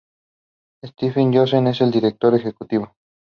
Stephen 0.83 1.31
Joseph 1.31 1.63
es 1.67 1.81
el 1.81 1.91
Director 1.91 2.33
Ejecutivo. 2.33 2.95